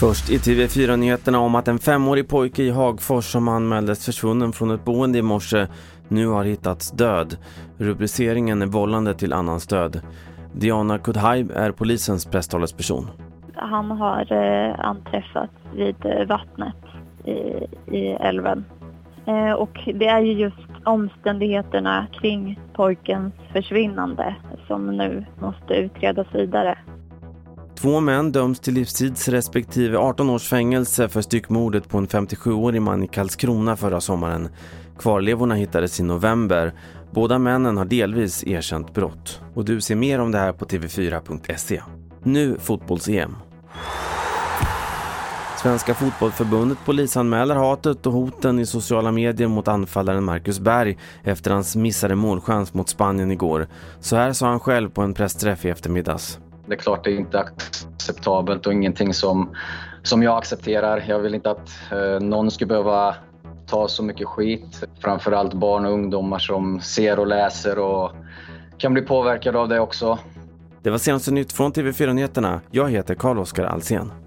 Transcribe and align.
Först 0.00 0.30
i 0.30 0.38
TV4-nyheterna 0.38 1.38
om 1.38 1.54
att 1.54 1.68
en 1.68 1.78
femårig 1.78 2.28
pojke 2.28 2.62
i 2.62 2.70
Hagfors 2.70 3.24
som 3.24 3.48
anmäldes 3.48 4.04
försvunnen 4.04 4.52
från 4.52 4.70
ett 4.70 4.84
boende 4.84 5.18
i 5.18 5.22
morse 5.22 5.66
nu 6.08 6.26
har 6.26 6.44
hittats 6.44 6.90
död. 6.90 7.36
Rubriceringen 7.78 8.62
är 8.62 8.66
vållande 8.66 9.14
till 9.14 9.32
annans 9.32 9.66
död. 9.66 10.00
Diana 10.52 10.98
Kudhaib 10.98 11.50
är 11.50 11.72
polisens 11.72 12.26
presstalesperson. 12.26 13.06
Han 13.54 13.90
har 13.90 14.32
eh, 14.32 14.80
anträffats 14.80 15.52
vid 15.74 15.96
eh, 16.06 16.26
vattnet 16.26 16.76
i, 17.24 17.66
i 17.96 18.06
älven. 18.20 18.64
Eh, 19.26 19.52
och 19.52 19.78
det 19.94 20.06
är 20.06 20.20
ju 20.20 20.32
just 20.32 20.65
omständigheterna 20.86 22.06
kring 22.12 22.60
pojkens 22.72 23.34
försvinnande 23.52 24.36
som 24.66 24.96
nu 24.96 25.26
måste 25.40 25.74
utredas 25.74 26.26
vidare. 26.34 26.78
Två 27.78 28.00
män 28.00 28.32
döms 28.32 28.60
till 28.60 28.74
livstids 28.74 29.28
respektive 29.28 29.98
18 29.98 30.30
års 30.30 30.48
fängelse 30.48 31.08
för 31.08 31.20
styckmordet 31.20 31.88
på 31.88 31.98
en 31.98 32.06
57-årig 32.06 32.82
man 32.82 33.02
i 33.02 33.08
Karlskrona 33.08 33.76
förra 33.76 34.00
sommaren. 34.00 34.48
Kvarlevorna 34.98 35.54
hittades 35.54 36.00
i 36.00 36.02
november. 36.02 36.72
Båda 37.10 37.38
männen 37.38 37.76
har 37.76 37.84
delvis 37.84 38.46
erkänt 38.46 38.94
brott. 38.94 39.40
Och 39.54 39.64
du 39.64 39.80
ser 39.80 39.94
mer 39.94 40.18
om 40.18 40.32
det 40.32 40.38
här 40.38 40.52
på 40.52 40.64
tv4.se. 40.64 41.82
Nu 42.22 42.56
fotbolls-EM. 42.58 43.36
Svenska 45.62 45.94
fotbollförbundet 45.94 46.78
polisanmäler 46.84 47.54
hatet 47.54 48.06
och 48.06 48.12
hoten 48.12 48.58
i 48.58 48.66
sociala 48.66 49.12
medier 49.12 49.48
mot 49.48 49.68
anfallaren 49.68 50.24
Marcus 50.24 50.60
Berg 50.60 50.98
efter 51.24 51.50
hans 51.50 51.76
missade 51.76 52.14
målchans 52.14 52.74
mot 52.74 52.88
Spanien 52.88 53.32
igår. 53.32 53.66
Så 54.00 54.16
här 54.16 54.32
sa 54.32 54.46
han 54.46 54.60
själv 54.60 54.90
på 54.90 55.02
en 55.02 55.14
pressträff 55.14 55.64
i 55.64 55.68
eftermiddags. 55.68 56.38
Det 56.66 56.74
är 56.74 56.78
klart 56.78 57.04
det 57.04 57.10
är 57.10 57.16
inte 57.16 57.40
acceptabelt 57.40 58.66
och 58.66 58.72
ingenting 58.72 59.14
som, 59.14 59.54
som 60.02 60.22
jag 60.22 60.38
accepterar. 60.38 61.04
Jag 61.08 61.18
vill 61.18 61.34
inte 61.34 61.50
att 61.50 61.70
eh, 61.92 62.20
någon 62.20 62.50
ska 62.50 62.66
behöva 62.66 63.14
ta 63.66 63.88
så 63.88 64.02
mycket 64.02 64.26
skit. 64.26 64.84
Framförallt 65.00 65.54
barn 65.54 65.86
och 65.86 65.92
ungdomar 65.92 66.38
som 66.38 66.80
ser 66.80 67.18
och 67.18 67.26
läser 67.26 67.78
och 67.78 68.12
kan 68.78 68.92
bli 68.92 69.02
påverkade 69.02 69.58
av 69.58 69.68
det 69.68 69.80
också. 69.80 70.18
Det 70.82 70.90
var 70.90 70.98
senaste 70.98 71.30
nytt 71.30 71.52
från 71.52 71.72
TV4 71.72 72.12
Nyheterna. 72.12 72.60
Jag 72.70 72.90
heter 72.90 73.14
Carl-Oskar 73.14 73.64
Alsen. 73.64 74.25